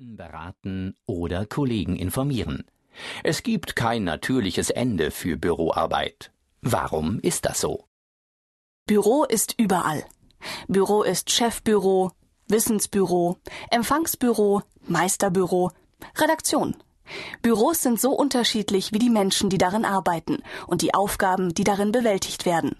Beraten 0.00 0.94
oder 1.06 1.44
Kollegen 1.44 1.96
informieren. 1.96 2.64
Es 3.24 3.42
gibt 3.42 3.74
kein 3.74 4.04
natürliches 4.04 4.70
Ende 4.70 5.10
für 5.10 5.36
Büroarbeit. 5.36 6.30
Warum 6.60 7.18
ist 7.18 7.46
das 7.46 7.60
so? 7.60 7.84
Büro 8.86 9.24
ist 9.24 9.54
überall. 9.58 10.04
Büro 10.68 11.02
ist 11.02 11.30
Chefbüro, 11.30 12.12
Wissensbüro, 12.46 13.38
Empfangsbüro, 13.70 14.62
Meisterbüro, 14.86 15.72
Redaktion. 16.16 16.76
Büros 17.42 17.82
sind 17.82 18.00
so 18.00 18.12
unterschiedlich 18.12 18.92
wie 18.92 19.00
die 19.00 19.10
Menschen, 19.10 19.50
die 19.50 19.58
darin 19.58 19.84
arbeiten 19.84 20.44
und 20.68 20.82
die 20.82 20.94
Aufgaben, 20.94 21.54
die 21.54 21.64
darin 21.64 21.90
bewältigt 21.90 22.46
werden. 22.46 22.76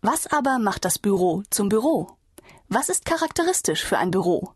Was 0.00 0.26
aber 0.26 0.58
macht 0.58 0.84
das 0.84 0.98
Büro 0.98 1.44
zum 1.50 1.68
Büro? 1.68 2.16
Was 2.68 2.88
ist 2.88 3.04
charakteristisch 3.04 3.84
für 3.84 3.98
ein 3.98 4.10
Büro? 4.10 4.54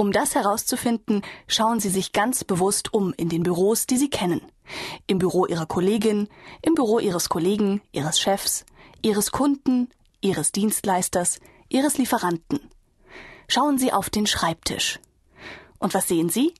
Um 0.00 0.12
das 0.12 0.36
herauszufinden, 0.36 1.22
schauen 1.48 1.80
Sie 1.80 1.88
sich 1.88 2.12
ganz 2.12 2.44
bewusst 2.44 2.94
um 2.94 3.12
in 3.16 3.28
den 3.28 3.42
Büros, 3.42 3.84
die 3.84 3.96
Sie 3.96 4.08
kennen. 4.08 4.40
Im 5.08 5.18
Büro 5.18 5.44
Ihrer 5.44 5.66
Kollegin, 5.66 6.28
im 6.62 6.76
Büro 6.76 7.00
Ihres 7.00 7.28
Kollegen, 7.28 7.82
Ihres 7.90 8.20
Chefs, 8.20 8.64
Ihres 9.02 9.32
Kunden, 9.32 9.88
Ihres 10.20 10.52
Dienstleisters, 10.52 11.40
Ihres 11.68 11.98
Lieferanten. 11.98 12.60
Schauen 13.48 13.76
Sie 13.76 13.92
auf 13.92 14.08
den 14.08 14.28
Schreibtisch. 14.28 15.00
Und 15.80 15.94
was 15.94 16.06
sehen 16.06 16.28
Sie? 16.28 16.54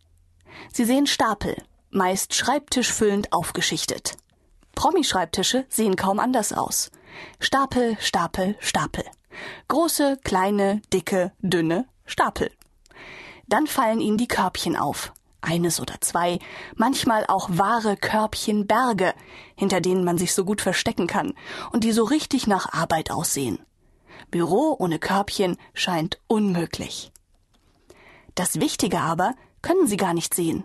Sie 0.73 0.85
sehen 0.85 1.07
Stapel, 1.07 1.63
meist 1.91 2.35
schreibtischfüllend 2.35 3.33
aufgeschichtet. 3.33 4.17
Promi-Schreibtische 4.75 5.65
sehen 5.69 5.95
kaum 5.95 6.19
anders 6.19 6.53
aus. 6.53 6.91
Stapel, 7.39 7.97
Stapel, 8.01 8.57
Stapel. 8.59 9.05
Große, 9.69 10.19
kleine, 10.25 10.83
dicke, 10.93 11.31
dünne 11.39 11.87
Stapel. 12.05 12.51
Dann 13.49 13.67
fallen 13.67 14.01
ihnen 14.01 14.19
die 14.19 14.29
Körbchen 14.29 14.77
auf. 14.77 15.13
Eines 15.41 15.81
oder 15.81 15.95
zwei, 16.01 16.41
manchmal 16.75 17.25
auch 17.29 17.49
wahre 17.53 17.97
Körbchenberge, 17.97 19.15
hinter 19.55 19.81
denen 19.81 20.05
man 20.05 20.19
sich 20.19 20.35
so 20.35 20.45
gut 20.45 20.61
verstecken 20.61 21.07
kann 21.07 21.35
und 21.73 21.85
die 21.85 21.93
so 21.93 22.05
richtig 22.05 22.47
nach 22.47 22.73
Arbeit 22.73 23.11
aussehen. 23.11 23.61
Büro 24.31 24.75
ohne 24.79 24.99
Körbchen 24.99 25.57
scheint 25.75 26.21
unmöglich. 26.27 27.13
Das 28.35 28.61
Wichtige 28.61 29.01
aber 29.01 29.35
können 29.63 29.87
Sie 29.87 29.97
gar 29.97 30.13
nicht 30.13 30.35
sehen. 30.35 30.65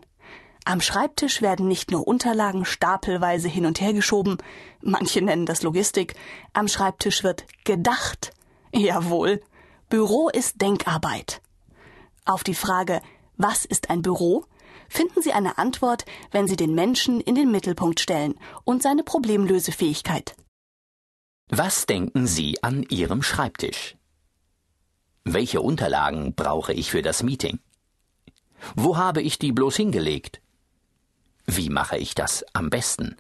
Am 0.66 0.82
Schreibtisch 0.82 1.42
werden 1.42 1.68
nicht 1.68 1.92
nur 1.92 2.08
Unterlagen 2.08 2.66
stapelweise 2.66 3.48
hin 3.48 3.66
und 3.66 3.80
her 3.80 3.94
geschoben, 3.94 4.38
manche 4.82 5.22
nennen 5.22 5.46
das 5.46 5.62
Logistik, 5.62 6.16
am 6.54 6.68
Schreibtisch 6.68 7.24
wird 7.24 7.46
gedacht. 7.64 8.32
Jawohl, 8.74 9.42
Büro 9.90 10.30
ist 10.30 10.62
Denkarbeit. 10.62 11.43
Auf 12.26 12.44
die 12.44 12.56
Frage, 12.56 13.02
was 13.36 13.66
ist 13.66 13.90
ein 13.90 14.02
Büro, 14.02 14.46
finden 14.88 15.22
Sie 15.22 15.34
eine 15.34 15.58
Antwort, 15.58 16.06
wenn 16.32 16.48
Sie 16.48 16.56
den 16.56 16.74
Menschen 16.74 17.20
in 17.20 17.36
den 17.36 17.52
Mittelpunkt 17.52 18.00
stellen 18.00 18.36
und 18.64 18.82
seine 18.82 19.04
Problemlösefähigkeit. 19.04 20.36
Was 21.50 21.86
denken 21.86 22.26
Sie 22.26 22.64
an 22.64 22.84
Ihrem 22.84 23.22
Schreibtisch? 23.22 23.98
Welche 25.26 25.62
Unterlagen 25.62 26.34
brauche 26.34 26.74
ich 26.74 26.92
für 26.92 27.02
das 27.02 27.24
Meeting? 27.24 27.60
Wo 28.76 28.98
habe 28.98 29.22
ich 29.22 29.40
die 29.40 29.52
bloß 29.52 29.76
hingelegt? 29.76 30.42
Wie 31.46 31.70
mache 31.70 31.98
ich 31.98 32.16
das 32.16 32.46
am 32.54 32.70
besten? 32.70 33.18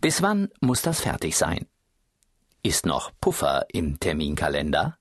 Bis 0.00 0.20
wann 0.20 0.50
muss 0.60 0.82
das 0.82 1.00
fertig 1.00 1.36
sein? 1.36 1.66
Ist 2.62 2.84
noch 2.84 3.10
Puffer 3.20 3.66
im 3.72 3.98
Terminkalender? 3.98 4.98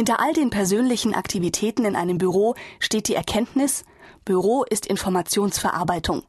Hinter 0.00 0.18
all 0.18 0.32
den 0.32 0.48
persönlichen 0.48 1.12
Aktivitäten 1.12 1.84
in 1.84 1.94
einem 1.94 2.16
Büro 2.16 2.54
steht 2.78 3.08
die 3.08 3.14
Erkenntnis, 3.14 3.84
Büro 4.24 4.64
ist 4.64 4.86
Informationsverarbeitung. 4.86 6.22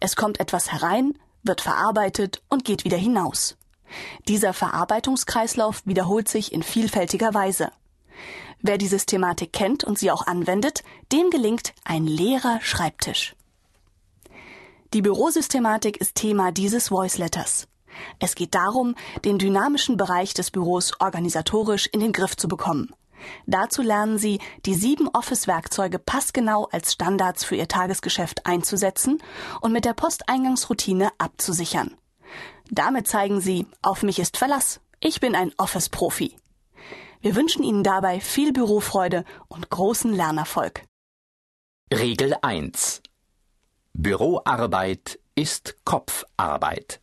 Es 0.00 0.16
kommt 0.16 0.38
etwas 0.38 0.70
herein, 0.70 1.14
wird 1.42 1.62
verarbeitet 1.62 2.42
und 2.50 2.66
geht 2.66 2.84
wieder 2.84 2.98
hinaus. 2.98 3.56
Dieser 4.28 4.52
Verarbeitungskreislauf 4.52 5.80
wiederholt 5.86 6.28
sich 6.28 6.52
in 6.52 6.62
vielfältiger 6.62 7.32
Weise. 7.32 7.72
Wer 8.60 8.76
die 8.76 8.86
Systematik 8.86 9.50
kennt 9.50 9.82
und 9.82 9.98
sie 9.98 10.10
auch 10.10 10.26
anwendet, 10.26 10.84
dem 11.10 11.30
gelingt 11.30 11.72
ein 11.84 12.06
leerer 12.06 12.60
Schreibtisch. 12.60 13.34
Die 14.92 15.00
Bürosystematik 15.00 15.96
ist 15.96 16.16
Thema 16.16 16.52
dieses 16.52 16.88
Voice 16.88 17.16
Letters. 17.16 17.66
Es 18.18 18.34
geht 18.34 18.54
darum, 18.54 18.94
den 19.24 19.38
dynamischen 19.38 19.96
Bereich 19.96 20.34
des 20.34 20.50
Büros 20.50 20.92
organisatorisch 21.00 21.86
in 21.86 22.00
den 22.00 22.12
Griff 22.12 22.36
zu 22.36 22.46
bekommen. 22.46 22.92
Dazu 23.46 23.82
lernen 23.82 24.18
Sie, 24.18 24.40
die 24.64 24.74
sieben 24.74 25.08
Office-Werkzeuge 25.08 25.98
passgenau 25.98 26.68
als 26.70 26.92
Standards 26.92 27.44
für 27.44 27.56
Ihr 27.56 27.68
Tagesgeschäft 27.68 28.46
einzusetzen 28.46 29.22
und 29.60 29.72
mit 29.72 29.84
der 29.84 29.94
Posteingangsroutine 29.94 31.10
abzusichern. 31.18 31.96
Damit 32.70 33.08
zeigen 33.08 33.40
Sie, 33.40 33.66
auf 33.82 34.02
mich 34.02 34.18
ist 34.18 34.36
Verlass. 34.36 34.80
Ich 35.00 35.20
bin 35.20 35.34
ein 35.34 35.52
Office-Profi. 35.56 36.36
Wir 37.20 37.36
wünschen 37.36 37.62
Ihnen 37.62 37.82
dabei 37.82 38.20
viel 38.20 38.52
Bürofreude 38.52 39.24
und 39.48 39.70
großen 39.70 40.12
Lernerfolg. 40.12 40.84
Regel 41.92 42.36
1. 42.42 43.02
Büroarbeit 43.92 45.18
ist 45.34 45.76
Kopfarbeit. 45.84 47.00